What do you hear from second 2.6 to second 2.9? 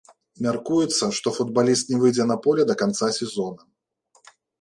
да